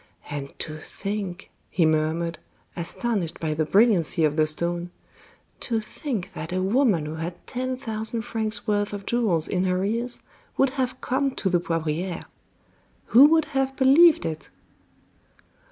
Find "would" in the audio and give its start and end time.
10.57-10.71, 13.25-13.45